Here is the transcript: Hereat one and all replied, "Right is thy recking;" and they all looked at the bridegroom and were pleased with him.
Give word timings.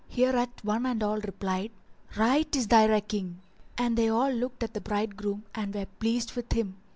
Hereat 0.09 0.61
one 0.65 0.87
and 0.87 1.03
all 1.03 1.19
replied, 1.19 1.69
"Right 2.17 2.55
is 2.55 2.67
thy 2.69 2.87
recking;" 2.87 3.37
and 3.77 3.95
they 3.95 4.09
all 4.09 4.31
looked 4.31 4.63
at 4.63 4.73
the 4.73 4.81
bridegroom 4.81 5.43
and 5.53 5.75
were 5.75 5.85
pleased 5.99 6.33
with 6.35 6.53
him. 6.53 6.77